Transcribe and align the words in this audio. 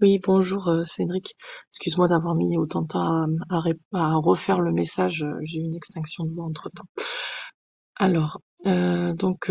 Oui, 0.00 0.18
bonjour 0.22 0.68
euh, 0.68 0.82
Cédric. 0.84 1.34
Excuse-moi 1.70 2.08
d'avoir 2.08 2.34
mis 2.34 2.56
autant 2.58 2.82
de 2.82 2.86
temps 2.88 3.26
à, 3.92 4.14
refaire 4.16 4.60
le 4.60 4.72
message. 4.72 5.22
euh, 5.22 5.38
J'ai 5.44 5.58
eu 5.60 5.62
une 5.64 5.74
extinction 5.76 6.24
de 6.24 6.32
voix 6.34 6.44
entre-temps. 6.44 6.84
Alors, 7.96 8.40
euh, 8.66 9.12
donc 9.14 9.50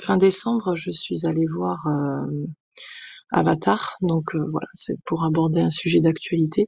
fin 0.00 0.16
décembre, 0.16 0.74
je 0.76 0.90
suis 0.90 1.26
allée 1.26 1.46
voir 1.54 1.78
Avatar. 3.30 3.96
Donc 4.02 4.34
voilà, 4.34 4.66
c'est 4.74 4.96
pour 5.04 5.24
aborder 5.24 5.60
un 5.60 5.70
sujet 5.70 6.00
d'actualité. 6.00 6.66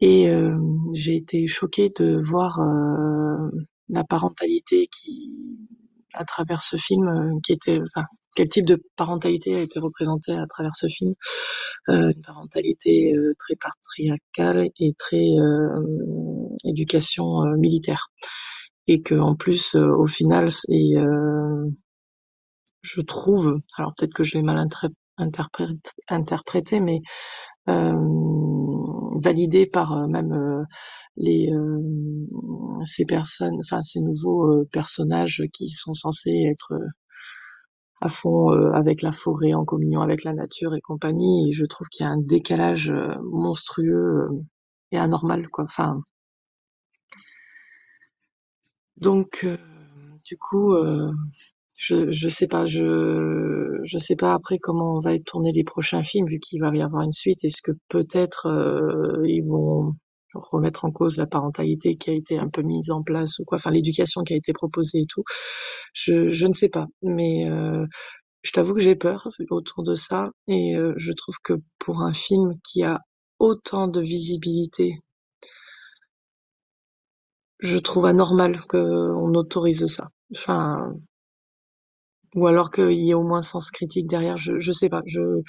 Et 0.00 0.28
j'ai 0.94 1.16
été 1.16 1.46
choquée 1.48 1.90
de 1.98 2.20
voir 2.22 2.58
la 3.88 4.04
parentalité 4.04 4.88
qui, 4.88 5.32
à 6.14 6.24
travers 6.24 6.62
ce 6.62 6.76
film, 6.76 7.40
qui 7.42 7.52
était, 7.52 7.80
quel 8.36 8.48
type 8.48 8.66
de 8.66 8.80
parentalité 8.96 9.56
a 9.56 9.60
été 9.60 9.80
représentée 9.80 10.32
à 10.32 10.46
travers 10.46 10.76
ce 10.76 10.86
film. 10.88 11.14
Euh, 11.88 12.12
une 12.14 12.22
parentalité 12.22 13.14
euh, 13.14 13.34
très 13.38 13.56
patriarcale 13.56 14.70
et 14.80 14.94
très 14.94 15.24
euh, 15.38 15.80
éducation 16.64 17.42
euh, 17.44 17.56
militaire. 17.56 18.08
Et 18.88 19.02
que 19.02 19.14
en 19.16 19.36
plus, 19.36 19.74
euh, 19.76 19.88
au 19.96 20.06
final, 20.06 20.48
euh, 20.70 21.70
je 22.82 23.00
trouve, 23.02 23.60
alors 23.76 23.94
peut-être 23.96 24.14
que 24.14 24.24
je 24.24 24.36
l'ai 24.36 24.42
mal 24.42 24.58
interprète- 25.18 25.94
interprété, 26.08 26.80
mais 26.80 27.00
validé 29.20 29.66
par 29.66 30.06
même 30.08 30.64
les 31.16 31.50
euh, 31.52 31.80
ces 32.84 33.04
personnes, 33.04 33.56
enfin 33.60 33.82
ces 33.82 34.00
nouveaux 34.00 34.64
personnages 34.72 35.42
qui 35.52 35.68
sont 35.68 35.94
censés 35.94 36.44
être 36.50 36.74
à 38.00 38.08
fond 38.08 38.52
euh, 38.52 38.72
avec 38.72 39.02
la 39.02 39.12
forêt, 39.12 39.54
en 39.54 39.64
communion 39.64 40.00
avec 40.00 40.24
la 40.24 40.32
nature 40.32 40.74
et 40.74 40.80
compagnie. 40.80 41.50
Et 41.50 41.52
je 41.52 41.64
trouve 41.64 41.88
qu'il 41.88 42.04
y 42.04 42.08
a 42.08 42.12
un 42.12 42.20
décalage 42.20 42.90
euh, 42.90 43.14
monstrueux 43.22 44.26
euh, 44.30 44.42
et 44.92 44.98
anormal, 44.98 45.48
quoi. 45.48 45.64
Enfin, 45.64 46.02
donc 48.96 49.46
du 50.24 50.36
coup, 50.38 50.74
je 51.76 52.10
je 52.10 52.28
sais 52.28 52.46
pas, 52.48 52.66
je 52.66 53.80
je 53.84 53.98
sais 53.98 54.16
pas 54.16 54.32
après 54.34 54.58
comment 54.58 55.00
va 55.00 55.14
être 55.14 55.24
tourné 55.24 55.52
les 55.52 55.64
prochains 55.64 56.02
films 56.04 56.26
vu 56.28 56.38
qu'il 56.40 56.60
va 56.60 56.74
y 56.74 56.82
avoir 56.82 57.02
une 57.02 57.12
suite. 57.12 57.44
Est-ce 57.44 57.62
que 57.62 57.72
peut-être 57.88 58.46
ils 59.26 59.42
vont 59.42 59.94
remettre 60.42 60.84
en 60.84 60.90
cause 60.92 61.16
la 61.18 61.26
parentalité 61.26 61.96
qui 61.96 62.10
a 62.10 62.14
été 62.14 62.38
un 62.38 62.48
peu 62.48 62.62
mise 62.62 62.90
en 62.90 63.02
place 63.02 63.38
ou 63.38 63.44
quoi, 63.44 63.56
enfin 63.56 63.70
l'éducation 63.70 64.22
qui 64.24 64.34
a 64.34 64.36
été 64.36 64.52
proposée 64.52 65.00
et 65.00 65.06
tout. 65.06 65.24
Je 65.94 66.46
ne 66.46 66.52
sais 66.52 66.68
pas, 66.68 66.86
mais 67.02 67.48
euh, 67.50 67.86
je 68.42 68.52
t'avoue 68.52 68.74
que 68.74 68.80
j'ai 68.80 68.96
peur 68.96 69.28
autour 69.50 69.82
de 69.84 69.94
ça 69.94 70.24
et 70.48 70.76
euh, 70.76 70.94
je 70.96 71.12
trouve 71.12 71.36
que 71.44 71.54
pour 71.78 72.02
un 72.02 72.12
film 72.14 72.54
qui 72.64 72.82
a 72.84 73.00
autant 73.38 73.88
de 73.88 74.00
visibilité, 74.00 75.00
je 77.58 77.76
trouve 77.78 78.06
anormal 78.06 78.60
qu'on 78.66 79.34
autorise 79.34 79.86
ça. 79.88 80.08
Enfin, 80.34 80.94
ou 82.36 82.46
alors 82.46 82.70
qu'il 82.70 82.92
y 82.92 83.10
ait 83.10 83.14
au 83.14 83.22
moins 83.24 83.42
sens 83.42 83.70
critique 83.70 84.06
derrière. 84.06 84.36
Je 84.36 84.58
je 84.58 84.72
sais 84.72 84.88
pas. 84.88 85.02
Je 85.06 85.40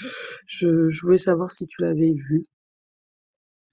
je 0.47 0.89
je 0.89 1.01
voulais 1.01 1.17
savoir 1.17 1.51
si 1.51 1.67
tu 1.67 1.81
l'avais 1.81 2.13
vu, 2.13 2.43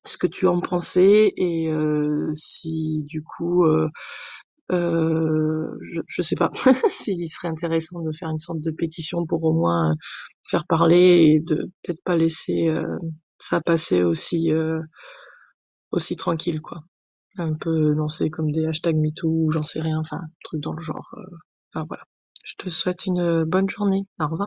ce 0.07 0.19
que 0.19 0.27
tu 0.27 0.47
en 0.47 0.61
pensais 0.61 1.33
et 1.37 1.71
euh, 1.71 2.31
si 2.33 3.05
du 3.05 3.23
coup 3.23 3.65
euh, 3.65 3.89
euh, 4.73 5.67
je 5.81 6.01
je 6.07 6.23
sais 6.23 6.37
pas 6.37 6.51
s'il 6.89 7.29
serait 7.31 7.49
intéressant 7.49 8.01
de 8.01 8.13
faire 8.13 8.31
une 8.31 8.39
sorte 8.39 8.61
de 8.61 8.71
pétition 8.71 9.27
pour 9.27 9.45
au 9.45 9.53
moins 9.53 9.93
euh, 9.93 9.95
faire 10.51 10.65
parler 10.69 11.35
et 11.37 11.41
de 11.41 11.71
peut-être 11.83 12.03
pas 12.05 12.17
laisser 12.17 12.69
euh, 12.69 12.97
ça 13.39 13.61
passer 13.61 14.03
aussi 14.03 14.53
euh, 14.53 14.81
aussi 15.91 16.17
tranquille 16.17 16.61
quoi. 16.61 16.83
Un 17.37 17.55
peu 17.55 17.93
lancé 17.93 18.31
comme 18.31 18.53
des 18.53 18.67
hashtags 18.67 18.97
MeToo 18.97 19.29
ou 19.29 19.51
j'en 19.51 19.65
sais 19.65 19.81
rien, 19.81 19.99
enfin 19.99 20.21
truc 20.45 20.61
dans 20.61 20.73
le 20.73 20.81
genre. 20.81 21.15
Enfin 21.73 21.85
voilà. 21.89 22.05
Je 22.45 22.55
te 22.57 22.69
souhaite 22.69 23.07
une 23.07 23.45
bonne 23.45 23.69
journée. 23.69 24.07
Au 24.21 24.29
revoir. 24.29 24.47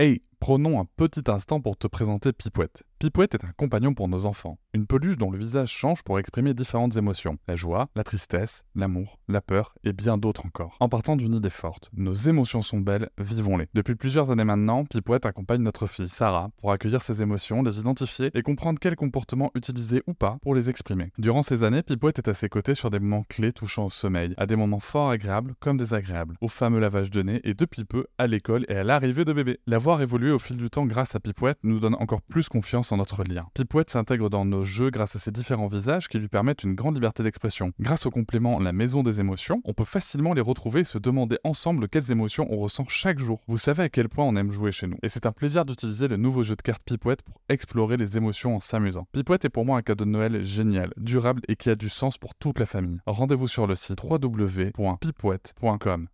Hey, 0.00 0.22
prenons 0.38 0.78
un 0.78 0.84
petit 0.84 1.28
instant 1.28 1.60
pour 1.60 1.76
te 1.76 1.88
présenter 1.88 2.32
Pipouette. 2.32 2.84
Pipouette 3.00 3.36
est 3.36 3.44
un 3.44 3.52
compagnon 3.56 3.94
pour 3.94 4.08
nos 4.08 4.26
enfants, 4.26 4.58
une 4.74 4.84
peluche 4.84 5.18
dont 5.18 5.30
le 5.30 5.38
visage 5.38 5.70
change 5.70 6.02
pour 6.02 6.18
exprimer 6.18 6.52
différentes 6.52 6.96
émotions, 6.96 7.38
la 7.46 7.54
joie, 7.54 7.90
la 7.94 8.02
tristesse, 8.02 8.64
l'amour, 8.74 9.20
la 9.28 9.40
peur 9.40 9.72
et 9.84 9.92
bien 9.92 10.18
d'autres 10.18 10.44
encore. 10.44 10.76
En 10.80 10.88
partant 10.88 11.14
d'une 11.14 11.36
idée 11.36 11.48
forte, 11.48 11.90
nos 11.92 12.12
émotions 12.12 12.60
sont 12.60 12.80
belles, 12.80 13.08
vivons-les. 13.16 13.68
Depuis 13.72 13.94
plusieurs 13.94 14.32
années 14.32 14.42
maintenant, 14.42 14.84
Pipouette 14.84 15.26
accompagne 15.26 15.62
notre 15.62 15.86
fille 15.86 16.08
Sarah 16.08 16.50
pour 16.56 16.72
accueillir 16.72 17.00
ses 17.00 17.22
émotions, 17.22 17.62
les 17.62 17.78
identifier 17.78 18.32
et 18.34 18.42
comprendre 18.42 18.80
quels 18.80 18.96
comportements 18.96 19.52
utiliser 19.54 20.02
ou 20.08 20.14
pas 20.14 20.38
pour 20.42 20.56
les 20.56 20.68
exprimer. 20.68 21.12
Durant 21.18 21.44
ces 21.44 21.62
années, 21.62 21.84
Pipouette 21.84 22.18
est 22.18 22.28
à 22.28 22.34
ses 22.34 22.48
côtés 22.48 22.74
sur 22.74 22.90
des 22.90 22.98
moments 22.98 23.24
clés 23.28 23.52
touchant 23.52 23.84
au 23.84 23.90
sommeil, 23.90 24.34
à 24.38 24.46
des 24.46 24.56
moments 24.56 24.80
fort 24.80 25.10
agréables 25.10 25.54
comme 25.60 25.76
désagréables, 25.76 26.36
au 26.40 26.48
fameux 26.48 26.80
lavage 26.80 27.10
de 27.10 27.22
nez 27.22 27.40
et 27.44 27.54
depuis 27.54 27.84
peu 27.84 28.08
à 28.18 28.26
l'école 28.26 28.66
et 28.68 28.74
à 28.74 28.82
l'arrivée 28.82 29.24
de 29.24 29.32
bébé. 29.32 29.60
La 29.68 29.78
voir 29.78 30.02
évoluer 30.02 30.32
au 30.32 30.40
fil 30.40 30.56
du 30.56 30.68
temps 30.68 30.84
grâce 30.84 31.14
à 31.14 31.20
Pipouette 31.20 31.60
nous 31.62 31.78
donne 31.78 31.94
encore 31.94 32.22
plus 32.22 32.48
confiance 32.48 32.87
notre 32.96 33.24
lien. 33.24 33.46
Pipouette 33.54 33.90
s'intègre 33.90 34.30
dans 34.30 34.44
nos 34.44 34.64
jeux 34.64 34.90
grâce 34.90 35.16
à 35.16 35.18
ses 35.18 35.30
différents 35.30 35.68
visages 35.68 36.08
qui 36.08 36.18
lui 36.18 36.28
permettent 36.28 36.64
une 36.64 36.74
grande 36.74 36.94
liberté 36.94 37.22
d'expression. 37.22 37.72
Grâce 37.80 38.06
au 38.06 38.10
complément 38.10 38.58
La 38.58 38.72
Maison 38.72 39.02
des 39.02 39.20
émotions, 39.20 39.60
on 39.64 39.74
peut 39.74 39.84
facilement 39.84 40.34
les 40.34 40.40
retrouver 40.40 40.80
et 40.80 40.84
se 40.84 40.98
demander 40.98 41.38
ensemble 41.44 41.88
quelles 41.88 42.10
émotions 42.10 42.46
on 42.50 42.56
ressent 42.56 42.86
chaque 42.88 43.18
jour. 43.18 43.40
Vous 43.48 43.58
savez 43.58 43.84
à 43.84 43.88
quel 43.88 44.08
point 44.08 44.24
on 44.24 44.36
aime 44.36 44.50
jouer 44.50 44.72
chez 44.72 44.86
nous. 44.86 44.96
Et 45.02 45.08
c'est 45.08 45.26
un 45.26 45.32
plaisir 45.32 45.64
d'utiliser 45.64 46.08
le 46.08 46.16
nouveau 46.16 46.42
jeu 46.42 46.56
de 46.56 46.62
cartes 46.62 46.82
Pipouette 46.84 47.22
pour 47.22 47.40
explorer 47.48 47.96
les 47.96 48.16
émotions 48.16 48.56
en 48.56 48.60
s'amusant. 48.60 49.06
Pipouette 49.12 49.44
est 49.44 49.50
pour 49.50 49.64
moi 49.64 49.78
un 49.78 49.82
cadeau 49.82 50.04
de 50.04 50.10
Noël 50.10 50.44
génial, 50.44 50.92
durable 50.96 51.42
et 51.48 51.56
qui 51.56 51.70
a 51.70 51.74
du 51.74 51.88
sens 51.88 52.18
pour 52.18 52.34
toute 52.34 52.58
la 52.58 52.66
famille. 52.66 52.98
Rendez-vous 53.06 53.48
sur 53.48 53.66
le 53.66 53.74
site 53.74 54.02
www.pipouette.com. 54.02 56.08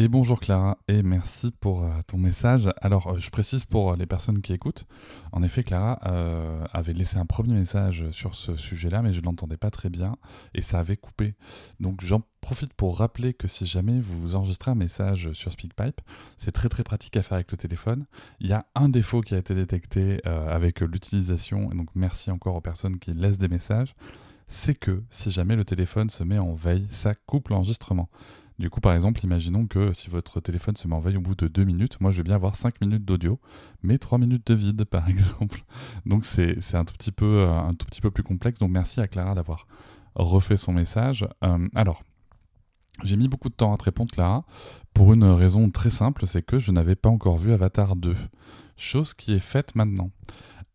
Et 0.00 0.08
bonjour 0.08 0.40
Clara, 0.40 0.78
et 0.88 1.02
merci 1.02 1.50
pour 1.60 1.84
euh, 1.84 1.90
ton 2.06 2.16
message. 2.16 2.70
Alors, 2.80 3.08
euh, 3.08 3.20
je 3.20 3.28
précise 3.28 3.66
pour 3.66 3.96
les 3.96 4.06
personnes 4.06 4.40
qui 4.40 4.54
écoutent, 4.54 4.86
en 5.30 5.42
effet, 5.42 5.62
Clara 5.62 5.98
euh, 6.06 6.64
avait 6.72 6.94
laissé 6.94 7.18
un 7.18 7.26
premier 7.26 7.52
message 7.52 8.10
sur 8.10 8.34
ce 8.34 8.56
sujet-là, 8.56 9.02
mais 9.02 9.12
je 9.12 9.20
ne 9.20 9.26
l'entendais 9.26 9.58
pas 9.58 9.70
très 9.70 9.90
bien, 9.90 10.16
et 10.54 10.62
ça 10.62 10.78
avait 10.78 10.96
coupé. 10.96 11.34
Donc, 11.80 12.02
j'en 12.02 12.22
profite 12.40 12.72
pour 12.72 12.96
rappeler 12.96 13.34
que 13.34 13.46
si 13.46 13.66
jamais 13.66 14.00
vous 14.00 14.36
enregistrez 14.36 14.70
un 14.70 14.74
message 14.74 15.34
sur 15.34 15.52
SpeakPipe, 15.52 16.00
c'est 16.38 16.52
très 16.52 16.70
très 16.70 16.82
pratique 16.82 17.18
à 17.18 17.22
faire 17.22 17.34
avec 17.34 17.52
le 17.52 17.58
téléphone. 17.58 18.06
Il 18.40 18.46
y 18.46 18.54
a 18.54 18.64
un 18.74 18.88
défaut 18.88 19.20
qui 19.20 19.34
a 19.34 19.38
été 19.38 19.54
détecté 19.54 20.24
avec 20.24 20.80
l'utilisation, 20.80 21.70
et 21.70 21.74
donc 21.76 21.88
merci 21.94 22.30
encore 22.30 22.56
aux 22.56 22.62
personnes 22.62 22.96
qui 22.96 23.12
laissent 23.12 23.36
des 23.36 23.48
messages, 23.48 23.94
c'est 24.48 24.74
que 24.74 25.02
si 25.10 25.30
jamais 25.30 25.56
le 25.56 25.66
téléphone 25.66 26.08
se 26.08 26.24
met 26.24 26.38
en 26.38 26.54
veille, 26.54 26.86
ça 26.88 27.14
coupe 27.14 27.50
l'enregistrement. 27.50 28.08
Du 28.60 28.68
coup, 28.68 28.82
par 28.82 28.92
exemple, 28.92 29.24
imaginons 29.24 29.66
que 29.66 29.94
si 29.94 30.10
votre 30.10 30.38
téléphone 30.38 30.76
se 30.76 30.86
met 30.86 30.94
en 30.94 31.00
veille 31.00 31.16
au 31.16 31.22
bout 31.22 31.34
de 31.34 31.48
2 31.48 31.64
minutes, 31.64 31.98
moi 31.98 32.12
je 32.12 32.18
vais 32.18 32.24
bien 32.24 32.34
avoir 32.34 32.56
5 32.56 32.82
minutes 32.82 33.06
d'audio, 33.06 33.40
mais 33.82 33.96
3 33.96 34.18
minutes 34.18 34.48
de 34.48 34.52
vide, 34.52 34.84
par 34.84 35.08
exemple. 35.08 35.64
Donc 36.04 36.26
c'est 36.26 36.74
un, 36.74 36.84
tout 36.84 36.92
petit 36.92 37.10
peu, 37.10 37.24
euh, 37.24 37.50
un 37.50 37.72
tout 37.72 37.86
petit 37.86 38.02
peu 38.02 38.10
plus 38.10 38.22
complexe. 38.22 38.60
Donc 38.60 38.70
merci 38.70 39.00
à 39.00 39.08
Clara 39.08 39.34
d'avoir 39.34 39.66
refait 40.14 40.58
son 40.58 40.74
message. 40.74 41.26
Euh, 41.42 41.68
alors, 41.74 42.02
j'ai 43.02 43.16
mis 43.16 43.28
beaucoup 43.28 43.48
de 43.48 43.54
temps 43.54 43.72
à 43.72 43.78
te 43.78 43.84
répondre, 43.84 44.12
Clara, 44.12 44.44
pour 44.92 45.14
une 45.14 45.24
raison 45.24 45.70
très 45.70 45.88
simple, 45.88 46.26
c'est 46.26 46.42
que 46.42 46.58
je 46.58 46.70
n'avais 46.70 46.96
pas 46.96 47.08
encore 47.08 47.38
vu 47.38 47.54
Avatar 47.54 47.96
2. 47.96 48.14
Chose 48.76 49.14
qui 49.14 49.32
est 49.32 49.40
faite 49.40 49.74
maintenant. 49.74 50.10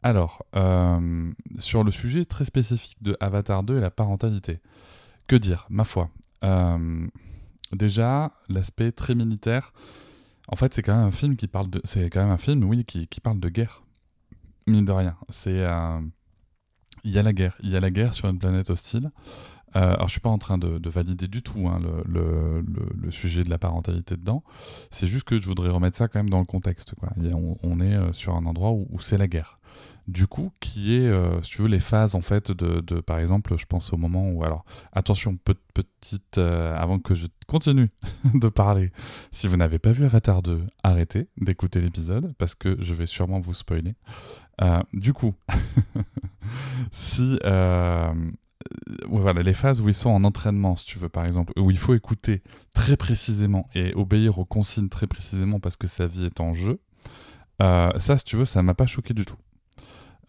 Alors, 0.02 0.44
euh, 0.56 1.32
sur 1.60 1.84
le 1.84 1.92
sujet 1.92 2.26
très 2.26 2.46
spécifique 2.46 2.98
de 3.02 3.16
Avatar 3.20 3.62
2 3.62 3.78
et 3.78 3.82
la 3.82 3.92
parentalité, 3.92 4.60
que 5.28 5.36
dire, 5.36 5.68
ma 5.70 5.84
foi 5.84 6.10
Déjà, 7.72 8.32
l'aspect 8.50 8.92
très 8.92 9.16
militaire. 9.16 9.74
En 10.48 10.56
fait, 10.56 10.74
c'est 10.74 10.84
quand 10.84 10.96
même 10.96 11.08
un 11.08 11.12
film 11.12 11.36
qui 11.36 11.48
parle 11.48 11.70
de. 11.70 11.82
C'est 11.84 12.10
quand 12.10 12.22
même 12.22 12.32
un 12.32 12.38
film, 12.38 12.64
oui, 12.64 12.86
qui, 12.86 13.08
parle 13.22 13.40
de 13.40 13.50
guerre. 13.50 13.84
Mine 14.68 14.86
de 14.86 14.92
rien. 14.92 15.18
C'est. 15.30 15.66
Euh, 15.66 16.00
il 17.04 17.12
y 17.12 17.20
a 17.20 17.24
la 17.24 17.34
guerre. 17.34 17.56
Il 17.62 17.70
y 17.70 17.76
a 17.76 17.80
la 17.80 17.92
guerre 17.92 18.14
sur 18.14 18.28
une 18.30 18.40
planète 18.40 18.70
hostile. 18.70 19.12
Euh, 19.76 19.94
alors, 19.94 20.08
je 20.08 20.14
suis 20.14 20.22
pas 20.22 20.30
en 20.30 20.38
train 20.38 20.58
de, 20.58 20.90
valider 20.90 21.28
du 21.28 21.42
tout 21.42 21.68
hein, 21.68 21.82
le, 22.06 23.12
sujet 23.12 23.44
de 23.44 23.50
la 23.50 23.58
parentalité 23.58 24.16
dedans. 24.16 24.44
C'est 24.90 25.08
juste 25.08 25.26
que 25.26 25.38
je 25.38 25.48
voudrais 25.48 25.70
remettre 25.70 25.98
ça 25.98 26.08
quand 26.08 26.20
même 26.20 26.30
dans 26.30 26.40
le 26.40 26.46
contexte. 26.46 26.96
Quoi. 26.96 27.10
on, 27.64 27.80
est 27.82 27.96
euh, 27.96 28.14
sur 28.14 28.36
un 28.36 28.46
endroit 28.46 28.72
où 28.72 29.00
c'est 29.00 29.18
la 29.18 29.28
guerre 29.28 29.60
du 30.08 30.28
coup, 30.28 30.52
qui 30.60 30.96
est, 30.96 31.08
euh, 31.08 31.42
si 31.42 31.52
tu 31.52 31.62
veux, 31.64 31.68
les 31.68 31.80
phases 31.80 32.14
en 32.14 32.22
fait 32.22 32.52
de, 32.52 33.00
par 33.02 33.20
exemple, 33.20 33.58
je 33.58 33.66
pense 33.66 33.92
au 33.92 33.98
moment 33.98 34.30
où, 34.30 34.44
alors, 34.44 34.64
attention, 34.92 35.38
petite, 35.38 36.38
euh, 36.38 36.76
avant 36.76 37.00
que 37.00 37.16
je 37.16 37.28
continue 37.48 37.90
de 38.36 38.48
parler, 38.48 38.92
si 39.32 39.48
vous 39.48 39.58
n'avez 39.58 39.80
pas 39.80 39.92
vu 39.92 40.06
Avatar 40.06 40.44
2, 40.44 40.64
arrêtez 40.84 41.28
d'écouter 41.38 41.82
l'épisode 41.82 42.34
parce 42.38 42.54
que 42.54 42.78
je 42.80 42.94
vais 42.94 43.08
sûrement 43.08 43.40
vous 43.40 43.56
spoiler. 43.56 43.96
Euh, 44.62 44.82
du 44.94 45.14
coup, 45.14 45.34
si 46.92 47.38
voilà, 49.08 49.42
les 49.44 49.54
phases 49.54 49.82
où 49.82 49.90
ils 49.90 49.96
sont 49.96 50.10
en 50.10 50.24
entraînement, 50.24 50.76
si 50.76 50.86
tu 50.86 51.00
veux, 51.00 51.10
par 51.10 51.26
exemple, 51.26 51.54
où 51.58 51.72
il 51.72 51.78
faut 51.78 51.96
écouter 51.96 52.42
très 52.74 52.96
précisément 52.96 53.68
et 53.74 53.94
obéir 53.96 54.38
aux 54.40 54.46
consignes 54.46 54.90
très 54.90 55.08
précisément 55.08 55.60
parce 55.60 55.76
que 55.76 55.88
sa 55.88 56.08
vie 56.08 56.26
est 56.26 56.40
en 56.40 56.54
jeu, 56.54 56.80
ça, 57.60 58.18
si 58.18 58.24
tu 58.24 58.36
veux, 58.36 58.46
ça 58.46 58.62
m'a 58.62 58.76
pas 58.76 58.86
choqué 58.86 59.14
du 59.16 59.26
tout. 59.26 59.38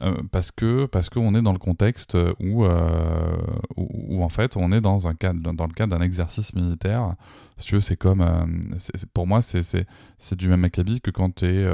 Euh, 0.03 0.15
parce 0.31 0.51
que 0.51 0.85
parce 0.85 1.09
qu'on 1.09 1.35
est 1.35 1.41
dans 1.41 1.55
le 1.55 1.59
contexte 1.59 2.19
où, 2.39 2.65
euh, 2.67 3.37
où, 3.77 4.23
en 4.23 4.29
fait 4.29 4.57
on 4.57 4.71
est 4.71 4.83
dans 4.83 5.09
un 5.09 5.15
cadre 5.15 5.41
dans 5.55 5.67
le 5.67 5.73
cadre 5.73 5.97
d'un 5.97 6.05
exercice 6.05 6.55
militaire. 6.55 7.15
Si 7.57 7.67
tu 7.69 7.75
veux 7.77 7.81
c'est 7.81 7.97
comme 7.97 8.21
euh, 8.21 9.07
pour 9.15 9.27
moi 9.27 9.41
c'est 9.41 9.87
du 10.33 10.49
même 10.49 10.65
acabit 10.65 11.01
que 11.01 11.11
quand 11.11 11.37
tu 11.37 11.47
es 11.47 11.67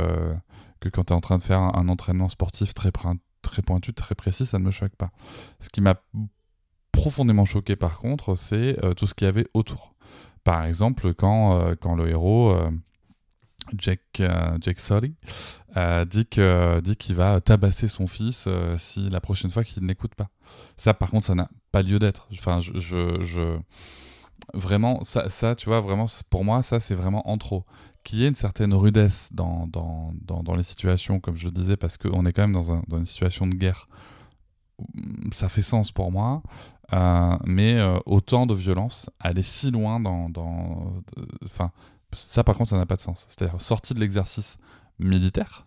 que 0.80 0.88
quand 0.88 1.10
es 1.10 1.14
en 1.14 1.20
train 1.20 1.38
de 1.38 1.42
faire 1.42 1.60
un, 1.60 1.88
entraînement 1.88 2.28
sportif 2.28 2.74
très 2.74 2.92
très 3.42 3.62
pointu 3.62 3.92
très 3.92 4.14
précis 4.14 4.46
ça 4.46 4.60
ne 4.60 4.64
me 4.64 4.70
choque 4.70 4.94
pas. 4.94 5.10
Ce 5.58 5.68
qui 5.68 5.80
m'a 5.80 5.96
profondément 6.92 7.44
choqué 7.44 7.74
par 7.74 7.98
contre 7.98 8.36
c'est 8.36 8.76
tout 8.96 9.08
ce 9.08 9.14
qu'il 9.14 9.24
y 9.24 9.28
avait 9.28 9.48
autour. 9.52 9.94
Par 10.44 10.64
exemple 10.64 11.12
quand 11.12 11.74
quand 11.80 11.96
le 11.96 12.08
héros 12.08 12.54
Jack, 13.76 14.00
euh, 14.20 14.58
Jack 14.60 14.80
Sully, 14.80 15.14
euh, 15.76 16.04
dit 16.04 16.26
qu'il 16.26 16.80
dit 16.82 16.96
qu'il 16.96 17.14
va 17.14 17.40
tabasser 17.40 17.88
son 17.88 18.06
fils 18.06 18.44
euh, 18.46 18.76
si 18.78 19.08
la 19.10 19.20
prochaine 19.20 19.50
fois 19.50 19.64
qu'il 19.64 19.84
n'écoute 19.84 20.14
pas. 20.14 20.28
Ça, 20.76 20.94
par 20.94 21.10
contre, 21.10 21.26
ça 21.26 21.34
n'a 21.34 21.48
pas 21.70 21.82
lieu 21.82 21.98
d'être. 21.98 22.28
Enfin, 22.32 22.60
je, 22.60 22.72
je, 22.78 23.58
vraiment, 24.54 25.02
ça, 25.04 25.28
ça, 25.28 25.54
tu 25.54 25.68
vois, 25.68 25.80
vraiment, 25.80 26.06
pour 26.28 26.44
moi, 26.44 26.62
ça, 26.62 26.80
c'est 26.80 26.94
vraiment 26.94 27.28
en 27.28 27.38
trop. 27.38 27.64
Qu'il 28.04 28.18
y 28.18 28.24
ait 28.24 28.28
une 28.28 28.34
certaine 28.34 28.74
rudesse 28.74 29.32
dans, 29.32 29.68
dans, 29.68 30.12
dans, 30.24 30.54
les 30.56 30.64
situations, 30.64 31.20
comme 31.20 31.36
je 31.36 31.46
le 31.46 31.52
disais, 31.52 31.76
parce 31.76 31.96
qu'on 31.96 32.26
est 32.26 32.32
quand 32.32 32.42
même 32.42 32.52
dans, 32.52 32.72
un, 32.72 32.82
dans, 32.88 32.98
une 32.98 33.06
situation 33.06 33.46
de 33.46 33.54
guerre. 33.54 33.88
Ça 35.32 35.48
fait 35.48 35.62
sens 35.62 35.92
pour 35.92 36.10
moi, 36.10 36.42
mais 37.46 37.80
autant 38.04 38.46
de 38.46 38.54
violence, 38.54 39.08
aller 39.20 39.44
si 39.44 39.70
loin 39.70 40.00
dans, 40.00 41.04
enfin, 41.44 41.70
ça, 42.14 42.44
par 42.44 42.56
contre, 42.56 42.70
ça 42.70 42.78
n'a 42.78 42.86
pas 42.86 42.96
de 42.96 43.00
sens. 43.00 43.26
C'est-à-dire 43.28 43.60
sortie 43.60 43.94
de 43.94 44.00
l'exercice 44.00 44.56
militaire, 44.98 45.66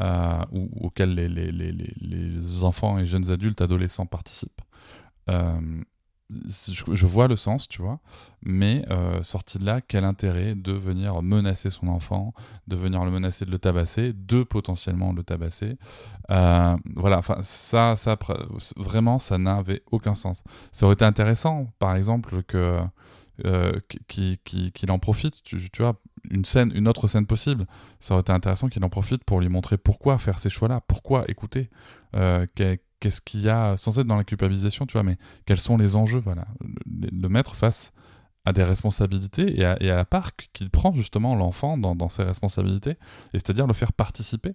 euh, 0.00 0.44
auquel 0.80 1.14
les, 1.14 1.28
les, 1.28 1.52
les, 1.52 1.72
les, 1.72 2.64
enfants 2.64 2.98
et 2.98 3.06
jeunes 3.06 3.30
adultes, 3.30 3.60
adolescents 3.60 4.06
participent. 4.06 4.60
Euh, 5.30 5.60
je, 6.30 7.06
vois 7.06 7.28
le 7.28 7.36
sens, 7.36 7.68
tu 7.68 7.82
vois, 7.82 8.00
mais 8.42 8.84
euh, 8.90 9.22
sorti 9.22 9.58
de 9.58 9.64
là, 9.64 9.80
quel 9.80 10.04
intérêt 10.04 10.54
de 10.54 10.72
venir 10.72 11.22
menacer 11.22 11.70
son 11.70 11.88
enfant, 11.88 12.32
de 12.66 12.76
venir 12.76 13.04
le 13.04 13.10
menacer 13.10 13.44
de 13.44 13.50
le 13.50 13.58
tabasser, 13.58 14.12
de 14.14 14.42
potentiellement 14.42 15.12
le 15.12 15.22
tabasser. 15.22 15.76
Euh, 16.30 16.76
voilà, 16.96 17.18
enfin, 17.18 17.38
ça, 17.42 17.96
ça, 17.96 18.18
vraiment, 18.76 19.18
ça 19.18 19.38
n'avait 19.38 19.82
aucun 19.90 20.14
sens. 20.14 20.42
Ça 20.72 20.86
aurait 20.86 20.94
été 20.94 21.04
intéressant, 21.04 21.66
par 21.78 21.94
exemple, 21.94 22.42
que 22.44 22.80
euh, 23.44 23.80
qu'il 24.06 24.38
qui, 24.44 24.86
en 24.88 24.98
profite. 25.00 25.42
Tu, 25.42 25.58
vois, 25.78 26.00
une 26.30 26.44
scène, 26.44 26.70
une 26.74 26.86
autre 26.86 27.08
scène 27.08 27.26
possible, 27.26 27.66
ça 27.98 28.14
aurait 28.14 28.20
été 28.20 28.32
intéressant 28.32 28.68
qu'il 28.68 28.84
en 28.84 28.88
profite 28.88 29.24
pour 29.24 29.40
lui 29.40 29.48
montrer 29.48 29.76
pourquoi 29.76 30.18
faire 30.18 30.38
ces 30.38 30.50
choix-là, 30.50 30.80
pourquoi 30.86 31.24
écouter, 31.28 31.68
euh, 32.14 32.46
qu'est-ce 32.54 33.20
qu'il 33.20 33.40
y 33.40 33.48
a, 33.48 33.76
sans 33.76 33.98
être 33.98 34.06
dans 34.06 34.16
la 34.16 34.24
culpabilisation, 34.24 34.86
tu 34.86 34.92
vois, 34.92 35.02
mais 35.02 35.16
quels 35.46 35.58
sont 35.58 35.76
les 35.76 35.96
enjeux, 35.96 36.20
voilà. 36.24 36.46
Le, 37.12 37.28
mettre 37.28 37.56
face 37.56 37.92
à 38.44 38.52
des 38.52 38.62
responsabilités 38.62 39.58
et 39.60 39.64
à, 39.64 39.76
la 39.80 40.04
part 40.04 40.30
qu'il 40.52 40.70
prend 40.70 40.94
justement 40.94 41.34
l'enfant 41.34 41.76
dans, 41.76 42.08
ses 42.08 42.22
responsabilités, 42.22 42.92
et 43.32 43.38
c'est-à-dire 43.38 43.66
le 43.66 43.74
faire 43.74 43.92
participer 43.92 44.54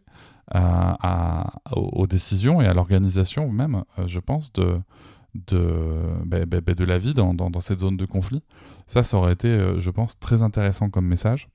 à, 0.51 1.49
aux, 1.73 2.07
décisions 2.07 2.61
et 2.61 2.65
à 2.65 2.73
l'organisation 2.73 3.51
même, 3.51 3.83
euh, 3.97 4.07
je 4.07 4.19
pense, 4.19 4.53
de, 4.53 4.79
de, 5.35 6.01
bah, 6.25 6.45
bah, 6.45 6.61
bah, 6.61 6.73
de 6.73 6.83
la 6.83 6.97
vie 6.97 7.13
dans, 7.13 7.33
dans, 7.33 7.61
cette 7.61 7.79
zone 7.79 7.97
de 7.97 8.05
conflit. 8.05 8.41
Ça, 8.87 9.03
ça 9.03 9.17
aurait 9.17 9.33
été, 9.33 9.47
euh, 9.47 9.79
je 9.79 9.91
pense, 9.91 10.19
très 10.19 10.41
intéressant 10.41 10.89
comme 10.89 11.05
message. 11.05 11.49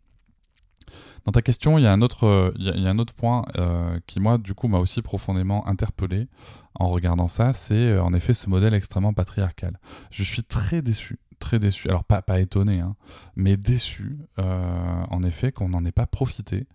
Dans 1.24 1.32
ta 1.32 1.40
question, 1.40 1.78
il 1.78 1.82
y 1.82 1.86
a 1.86 1.92
un 1.92 2.02
autre, 2.02 2.52
il 2.58 2.64
y 2.64 2.86
a, 2.86 2.90
un 2.90 2.98
autre 2.98 3.14
point 3.14 3.46
euh, 3.56 3.98
qui, 4.06 4.20
moi, 4.20 4.36
du 4.36 4.54
coup, 4.54 4.68
m'a 4.68 4.78
aussi 4.78 5.00
profondément 5.00 5.66
interpellé 5.66 6.28
en 6.74 6.88
regardant 6.88 7.28
ça, 7.28 7.54
c'est 7.54 7.74
euh, 7.74 8.02
en 8.02 8.12
effet 8.12 8.34
ce 8.34 8.50
modèle 8.50 8.74
extrêmement 8.74 9.14
patriarcal. 9.14 9.78
Je 10.10 10.22
suis 10.22 10.42
très 10.42 10.82
déçu, 10.82 11.18
très 11.38 11.58
déçu, 11.58 11.88
alors 11.88 12.04
pas, 12.04 12.20
pas 12.20 12.40
étonné, 12.40 12.80
hein, 12.80 12.94
mais 13.36 13.56
déçu, 13.56 14.18
en 14.36 15.22
effet, 15.22 15.50
qu'on 15.50 15.70
n'en 15.70 15.84
ait 15.86 15.92
pas 15.92 16.06
profité 16.06 16.66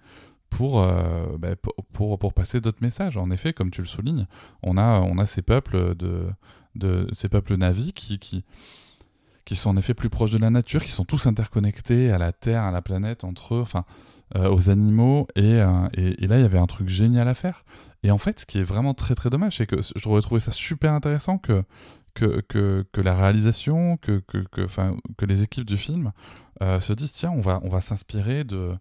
pour, 0.50 0.84
pour, 1.94 2.18
pour, 2.18 2.34
passer 2.34 2.60
d'autres 2.60 2.82
messages. 2.82 3.18
En 3.18 3.30
effet, 3.30 3.54
comme 3.54 3.70
tu 3.70 3.82
le 3.82 3.88
soulignes, 3.88 4.26
on 4.64 4.78
a, 4.78 5.00
on 5.02 5.20
a 5.20 5.28
ces 5.28 5.44
peuples 5.44 5.96
de, 5.96 6.26
de 6.80 7.08
ces 7.14 7.30
peuples 7.30 7.56
navis 7.56 7.94
qui, 7.94 8.20
qui, 8.20 8.44
qui 9.46 9.56
sont 9.56 9.70
en 9.70 9.78
effet 9.78 9.94
plus 9.94 10.10
proches 10.10 10.32
de 10.32 10.38
la 10.38 10.50
nature, 10.50 10.84
qui 10.84 10.92
sont 10.92 11.06
tous 11.06 11.28
interconnectés 11.28 12.12
à 12.12 12.18
la 12.18 12.32
Terre, 12.32 12.64
à 12.64 12.72
la 12.72 12.82
planète, 12.82 13.24
entre 13.24 13.56
eux, 13.56 13.62
enfin, 13.62 13.86
euh, 14.36 14.50
aux 14.50 14.70
animaux. 14.70 15.28
Euh, 15.38 15.90
et, 15.96 16.24
et, 16.24 16.28
là, 16.28 16.38
il 16.38 16.42
y 16.42 16.46
avait 16.46 16.60
un 16.60 16.68
truc 16.68 16.88
génial 16.88 17.28
à 17.28 17.34
faire. 17.34 17.66
Et 18.04 18.12
en 18.12 18.18
fait, 18.18 18.42
ce 18.42 18.46
qui 18.46 18.60
est 18.60 18.64
vraiment 18.64 18.94
très 18.94 19.16
très 19.16 19.30
dommage, 19.30 19.58
c'est 19.58 19.66
que 19.66 19.82
je 19.82 20.20
trouvé 20.22 20.40
ça 20.40 20.52
super 20.52 20.94
intéressant 20.94 21.38
que, 21.38 21.64
que, 22.14 22.42
que, 22.48 22.86
que 22.92 23.02
la 23.02 23.16
réalisation, 23.16 23.98
que, 23.98 24.24
que, 24.28 24.38
que, 24.52 24.68
que 25.18 25.26
les 25.26 25.44
équipes 25.44 25.66
du 25.66 25.78
film 25.78 26.12
euh, 26.62 26.80
se 26.80 26.94
disent 26.94 27.12
tiens, 27.12 27.32
on 27.32 27.42
va, 27.42 27.60
on 27.64 27.70
va 27.70 27.82
s'inspirer 27.82 28.44
de, 28.44 28.74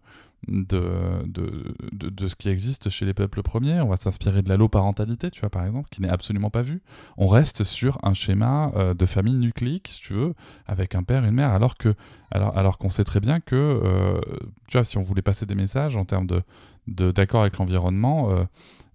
de, 0.47 1.23
de, 1.25 2.09
de, 2.09 2.27
ce 2.27 2.35
qui 2.35 2.49
existe 2.49 2.89
chez 2.89 3.05
les 3.05 3.13
peuples 3.13 3.43
premiers. 3.43 3.81
On 3.81 3.87
va 3.87 3.97
s'inspirer 3.97 4.41
de 4.41 4.49
l'alloparentalité, 4.49 5.29
tu 5.31 5.41
vois, 5.41 5.49
par 5.49 5.65
exemple, 5.65 5.89
qui 5.89 6.01
n'est 6.01 6.09
absolument 6.09 6.49
pas 6.49 6.61
vue. 6.61 6.81
On 7.17 7.27
reste 7.27 7.63
sur 7.63 7.97
un 8.03 8.13
schéma 8.13 8.71
euh, 8.75 8.93
de 8.93 9.05
famille 9.05 9.35
nucléique, 9.35 9.89
si 9.89 10.01
tu 10.01 10.13
veux, 10.13 10.33
avec 10.65 10.95
un 10.95 11.03
père 11.03 11.25
et 11.25 11.27
une 11.27 11.35
mère, 11.35 11.51
alors 11.51 11.77
que 11.77 11.93
alors, 12.31 12.57
alors 12.57 12.77
qu'on 12.77 12.89
sait 12.89 13.03
très 13.03 13.19
bien 13.19 13.39
que, 13.39 13.55
euh, 13.55 14.21
tu 14.67 14.77
vois, 14.77 14.85
si 14.85 14.97
on 14.97 15.03
voulait 15.03 15.21
passer 15.21 15.45
des 15.45 15.55
messages 15.55 15.95
en 15.95 16.05
termes 16.05 16.27
de 16.27 17.11
d'accord 17.11 17.41
avec 17.41 17.57
l'environnement, 17.57 18.31
euh, 18.31 18.43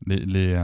les, 0.07 0.25
les 0.25 0.61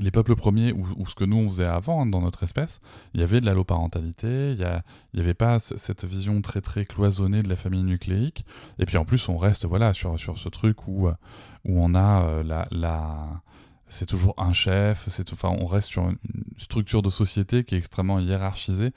les 0.00 0.10
peuples 0.10 0.36
premiers, 0.36 0.72
ou, 0.72 1.06
ce 1.08 1.14
que 1.14 1.24
nous 1.24 1.36
on 1.36 1.48
faisait 1.48 1.64
avant 1.64 2.02
hein, 2.02 2.06
dans 2.06 2.20
notre 2.20 2.42
espèce, 2.42 2.80
il 3.14 3.20
y 3.20 3.22
avait 3.22 3.40
de 3.40 3.46
l'alloparentalité, 3.46 4.52
il 4.52 4.82
n'y 5.14 5.20
avait 5.20 5.34
pas 5.34 5.58
cette 5.58 6.04
vision 6.04 6.40
très 6.42 6.60
très 6.60 6.84
cloisonnée 6.84 7.42
de 7.42 7.48
la 7.48 7.56
famille 7.56 7.82
nucléique. 7.82 8.44
Et 8.78 8.86
puis 8.86 8.98
en 8.98 9.04
plus, 9.04 9.28
on 9.28 9.38
reste 9.38 9.64
voilà 9.64 9.94
sur, 9.94 10.18
sur 10.18 10.38
ce 10.38 10.48
truc 10.48 10.86
où, 10.86 11.08
où 11.08 11.82
on 11.82 11.94
a 11.94 12.24
euh, 12.24 12.42
la, 12.42 12.68
la 12.70 13.40
c'est 13.88 14.06
toujours 14.06 14.34
un 14.36 14.52
chef, 14.52 15.08
c'est 15.08 15.32
enfin 15.32 15.48
on 15.48 15.66
reste 15.66 15.88
sur 15.88 16.08
une 16.08 16.18
structure 16.58 17.02
de 17.02 17.10
société 17.10 17.64
qui 17.64 17.74
est 17.74 17.78
extrêmement 17.78 18.18
hiérarchisée. 18.18 18.92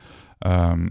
Euh, 0.45 0.89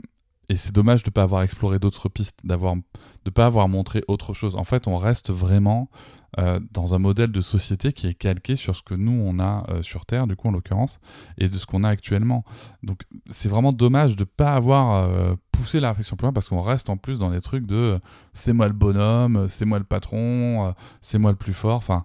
et 0.48 0.56
c'est 0.56 0.72
dommage 0.72 1.02
de 1.02 1.10
ne 1.10 1.12
pas 1.12 1.22
avoir 1.22 1.42
exploré 1.42 1.78
d'autres 1.78 2.08
pistes, 2.08 2.38
de 2.42 2.54
ne 2.54 3.30
pas 3.30 3.46
avoir 3.46 3.68
montré 3.68 4.02
autre 4.08 4.32
chose. 4.32 4.54
En 4.54 4.64
fait, 4.64 4.88
on 4.88 4.96
reste 4.96 5.30
vraiment 5.30 5.90
euh, 6.37 6.61
dans 6.73 6.94
un 6.94 6.99
modèle 6.99 7.32
de 7.32 7.40
société 7.40 7.92
qui 7.94 8.06
est 8.06 8.14
calqué 8.14 8.54
sur 8.54 8.76
ce 8.76 8.82
que 8.82 8.94
nous, 8.94 9.12
on 9.25 9.38
a 9.38 9.64
euh, 9.70 9.82
sur 9.82 10.04
Terre, 10.04 10.26
du 10.26 10.37
coup, 10.37 10.49
en 10.49 10.50
l'occurrence, 10.50 11.00
et 11.38 11.49
de 11.49 11.56
ce 11.56 11.64
qu'on 11.64 11.85
a 11.85 11.88
actuellement. 11.88 12.44
Donc, 12.82 13.00
c'est 13.30 13.49
vraiment 13.49 13.73
dommage 13.73 14.14
de 14.14 14.23
ne 14.23 14.26
pas 14.26 14.52
avoir 14.52 14.94
euh, 14.94 15.35
poussé 15.52 15.80
la 15.80 15.88
réflexion 15.88 16.16
plus 16.16 16.25
loin 16.25 16.32
parce 16.35 16.49
qu'on 16.49 16.61
reste 16.61 16.90
en 16.90 16.99
plus 16.99 17.18
dans 17.18 17.30
des 17.30 17.40
trucs 17.40 17.66
de 17.66 17.99
c'est 18.35 18.52
moi 18.52 18.66
le 18.66 18.75
bonhomme, 18.75 19.47
c'est 19.49 19.64
moi 19.64 19.78
le 19.78 19.85
patron, 19.85 20.75
c'est 21.00 21.18
moi 21.18 21.30
le 21.30 21.37
plus 21.37 21.54
fort. 21.54 21.76
Enfin, 21.76 22.04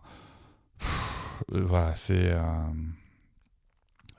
voilà, 1.52 1.96
c'est 1.96 2.34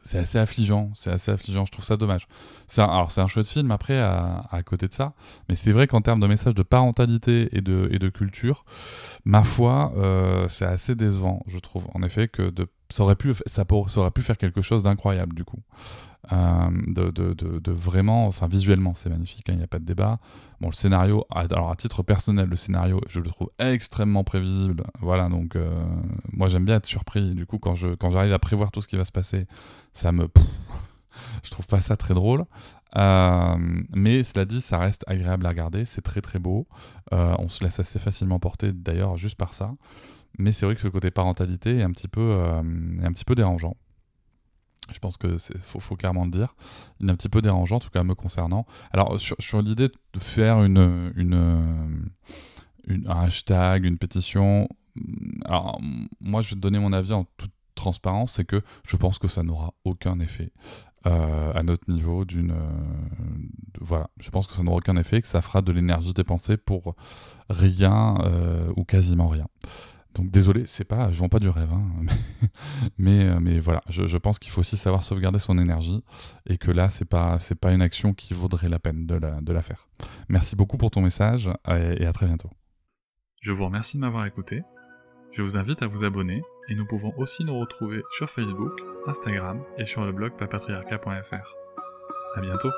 c'est 0.04 0.18
assez 0.18 0.38
affligeant, 0.38 0.92
c'est 0.94 1.10
assez 1.10 1.32
affligeant, 1.32 1.66
je 1.66 1.72
trouve 1.72 1.84
ça 1.84 1.96
dommage. 1.96 2.28
C'est 2.66 2.82
alors 2.82 3.10
c'est 3.10 3.20
un 3.20 3.26
chouette 3.26 3.48
film 3.48 3.70
après 3.70 3.98
à, 3.98 4.42
à 4.50 4.62
côté 4.62 4.86
de 4.86 4.92
ça, 4.92 5.14
mais 5.48 5.56
c'est 5.56 5.72
vrai 5.72 5.86
qu'en 5.86 6.02
termes 6.02 6.20
de 6.20 6.26
message 6.26 6.54
de 6.54 6.62
parentalité 6.62 7.48
et 7.52 7.62
de, 7.62 7.88
et 7.90 7.98
de 7.98 8.08
culture, 8.10 8.64
ma 9.24 9.42
foi, 9.44 9.92
euh, 9.96 10.46
c'est 10.48 10.66
assez 10.66 10.94
décevant, 10.94 11.42
je 11.46 11.58
trouve. 11.58 11.86
En 11.94 12.02
effet, 12.02 12.28
que 12.28 12.50
de, 12.50 12.68
ça, 12.94 13.02
aurait 13.02 13.16
pu, 13.16 13.34
ça, 13.46 13.64
ça 13.88 14.00
aurait 14.00 14.10
pu 14.12 14.22
faire 14.22 14.38
quelque 14.38 14.62
chose 14.62 14.84
d'incroyable 14.84 15.34
du 15.34 15.44
coup. 15.44 15.58
Euh, 16.32 16.70
de, 16.86 17.72
vraiment, 17.72 18.28
enfin 18.28 18.46
visuellement 18.46 18.94
c'est 18.94 19.10
magnifique, 19.10 19.48
hein, 19.48 19.54
il 19.54 19.58
n'y 19.58 19.64
a 19.64 19.66
pas 19.66 19.80
de 19.80 19.84
débat. 19.84 20.20
Bon, 20.60 20.68
le 20.68 20.74
scénario, 20.74 21.26
alors 21.30 21.72
à 21.72 21.74
titre 21.74 22.04
personnel, 22.04 22.48
le 22.48 22.54
scénario, 22.54 23.00
je 23.08 23.18
le 23.18 23.28
trouve 23.28 23.50
extrêmement 23.58 24.22
prévisible. 24.22 24.84
Voilà, 25.00 25.28
donc 25.28 25.56
euh, 25.56 25.84
moi 26.32 26.46
j'aime 26.46 26.64
bien 26.64 26.76
être 26.76 26.86
surpris. 26.86 27.34
Du 27.34 27.46
coup, 27.46 27.58
quand 27.58 27.74
je 27.74 27.88
quand 27.96 28.10
j'arrive 28.10 28.32
à 28.32 28.38
prévoir 28.38 28.70
tout 28.70 28.80
ce 28.80 28.86
qui 28.86 28.96
va 28.96 29.04
se 29.04 29.12
passer, 29.12 29.48
ça 29.92 30.12
me, 30.12 30.28
je 31.42 31.50
trouve 31.50 31.66
pas 31.66 31.80
ça 31.80 31.96
très 31.96 32.14
drôle. 32.14 32.44
Euh, 32.96 33.56
mais 33.92 34.22
cela 34.22 34.44
dit, 34.44 34.60
ça 34.60 34.78
reste 34.78 35.02
agréable 35.08 35.46
à 35.46 35.48
regarder, 35.48 35.84
c'est 35.84 36.02
très 36.02 36.20
très 36.20 36.38
beau. 36.38 36.68
on 37.10 37.48
se 37.48 37.64
laisse 37.64 37.80
assez 37.80 37.98
facilement 37.98 38.38
porter 38.38 38.72
d'ailleurs 38.72 39.16
juste 39.16 39.36
par 39.36 39.52
ça. 39.52 39.72
Mais 40.38 40.52
c'est 40.52 40.66
vrai 40.66 40.74
que 40.74 40.80
ce 40.80 40.88
côté 40.88 41.10
parentalité 41.10 41.78
est 41.78 41.82
un 41.82 41.90
petit 41.90 42.08
peu, 42.08 42.42
peu 43.26 43.34
dérangeant. 43.34 43.76
Je 44.92 44.98
pense 44.98 45.16
que 45.16 45.38
faut, 45.60 45.80
faut, 45.80 45.96
clairement 45.96 46.24
le 46.24 46.30
dire. 46.30 46.54
Il 47.00 47.08
est 47.08 47.12
un 47.12 47.16
petit 47.16 47.30
peu 47.30 47.40
dérangeant, 47.40 47.76
en 47.76 47.80
tout 47.80 47.90
cas 47.90 48.02
me 48.02 48.14
concernant. 48.14 48.66
Alors 48.92 49.18
sur, 49.18 49.62
l'idée 49.62 49.88
de 49.88 50.18
faire 50.18 50.62
une, 50.62 52.04
un 53.06 53.20
hashtag, 53.20 53.84
une 53.84 53.96
pétition, 53.96 54.68
alors 55.46 55.80
moi 56.20 56.42
je 56.42 56.54
vais 56.54 56.60
donner 56.60 56.78
mon 56.78 56.92
avis 56.92 57.14
en 57.14 57.24
toute 57.38 57.52
transparence, 57.74 58.32
c'est 58.32 58.44
que 58.44 58.62
je 58.86 58.96
pense 58.96 59.18
que 59.18 59.28
ça 59.28 59.42
n'aura 59.42 59.72
aucun 59.84 60.20
effet. 60.20 60.52
Euh, 61.06 61.52
à 61.54 61.62
notre 61.62 61.84
niveau 61.92 62.24
d'une 62.24 62.54
voilà 63.78 64.08
je 64.20 64.30
pense 64.30 64.46
que 64.46 64.54
ça 64.54 64.62
n'aura 64.62 64.78
aucun 64.78 64.96
effet 64.96 65.20
que 65.20 65.28
ça 65.28 65.42
fera 65.42 65.60
de 65.60 65.70
l'énergie 65.70 66.14
dépensée 66.14 66.56
pour 66.56 66.96
rien 67.50 68.16
euh, 68.24 68.72
ou 68.74 68.84
quasiment 68.84 69.28
rien 69.28 69.46
donc 70.14 70.30
désolé, 70.30 70.64
c'est 70.66 70.84
pas, 70.84 71.10
je 71.10 71.18
vends 71.18 71.28
pas 71.28 71.40
du 71.40 71.48
rêve, 71.48 71.72
hein, 71.72 71.84
mais, 72.98 73.24
euh, 73.24 73.38
mais 73.40 73.58
voilà, 73.58 73.82
je, 73.88 74.16
pense 74.16 74.38
qu'il 74.38 74.50
faut 74.50 74.60
aussi 74.60 74.76
savoir 74.76 75.02
sauvegarder 75.02 75.38
son 75.38 75.58
énergie 75.58 76.02
et 76.46 76.56
que 76.56 76.70
là, 76.70 76.90
c'est 76.90 77.04
pas, 77.04 77.38
c'est 77.40 77.54
pas 77.54 77.72
une 77.72 77.82
action 77.82 78.12
qui 78.12 78.34
vaudrait 78.34 78.68
la 78.68 78.78
peine 78.78 79.06
de 79.06 79.16
la, 79.16 79.40
de 79.40 79.52
la 79.52 79.62
faire. 79.62 79.88
Merci 80.28 80.56
beaucoup 80.56 80.76
pour 80.76 80.90
ton 80.90 81.00
message 81.00 81.50
et 81.68 82.06
à 82.06 82.12
très 82.12 82.26
bientôt. 82.26 82.50
Je 83.40 83.52
vous 83.52 83.64
remercie 83.64 83.96
de 83.96 84.00
m'avoir 84.00 84.24
écouté. 84.24 84.62
Je 85.32 85.42
vous 85.42 85.56
invite 85.56 85.82
à 85.82 85.88
vous 85.88 86.04
abonner 86.04 86.42
et 86.68 86.74
nous 86.74 86.86
pouvons 86.86 87.12
aussi 87.18 87.44
nous 87.44 87.58
retrouver 87.58 88.02
sur 88.16 88.30
Facebook, 88.30 88.72
Instagram 89.06 89.60
et 89.78 89.84
sur 89.84 90.06
le 90.06 90.12
blog 90.12 90.32
papatriarca.fr. 90.38 91.54
À 92.36 92.40
bientôt. 92.40 92.70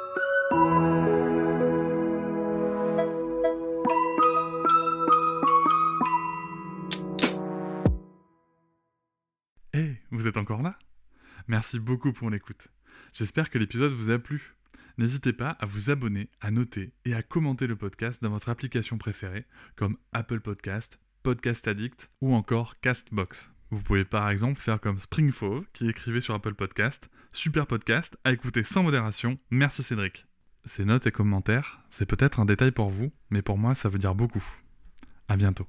Encore 10.35 10.62
là 10.62 10.78
Merci 11.49 11.78
beaucoup 11.78 12.12
pour 12.12 12.30
l'écoute. 12.30 12.68
J'espère 13.12 13.50
que 13.50 13.59
l'épisode 13.59 13.92
vous 13.92 14.11
a 14.11 14.18
plu. 14.18 14.54
N'hésitez 14.99 15.33
pas 15.33 15.50
à 15.50 15.66
vous 15.66 15.90
abonner, 15.90 16.30
à 16.40 16.50
noter 16.50 16.92
et 17.04 17.14
à 17.14 17.23
commenter 17.23 17.66
le 17.66 17.76
podcast 17.76 18.23
dans 18.23 18.30
votre 18.30 18.49
application 18.49 18.97
préférée, 18.97 19.45
comme 19.76 19.99
Apple 20.12 20.40
Podcast, 20.40 20.99
Podcast 21.23 21.68
Addict 21.68 22.11
ou 22.21 22.35
encore 22.35 22.80
Castbox. 22.80 23.50
Vous 23.71 23.80
pouvez 23.80 24.04
par 24.04 24.30
exemple 24.30 24.61
faire 24.61 24.80
comme 24.80 24.99
Springfove 24.99 25.66
qui 25.73 25.88
écrivait 25.88 26.21
sur 26.21 26.35
Apple 26.35 26.54
Podcast, 26.54 27.11
super 27.33 27.66
podcast 27.66 28.16
à 28.25 28.33
écouter 28.33 28.62
sans 28.62 28.83
modération, 28.83 29.38
merci 29.50 29.83
Cédric. 29.83 30.26
Ces 30.64 30.85
notes 30.85 31.06
et 31.06 31.12
commentaires, 31.12 31.80
c'est 31.90 32.06
peut-être 32.06 32.40
un 32.40 32.45
détail 32.45 32.71
pour 32.71 32.90
vous, 32.90 33.12
mais 33.30 33.42
pour 33.42 33.59
moi 33.59 33.75
ça 33.75 33.88
veut 33.88 33.99
dire 33.99 34.14
beaucoup. 34.14 34.45
À 35.28 35.37
bientôt. 35.37 35.66